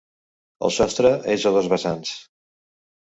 El 0.69 0.71
sostre 0.77 1.11
és 1.33 1.45
a 1.49 1.51
dos 1.57 1.69
vessants. 1.73 2.15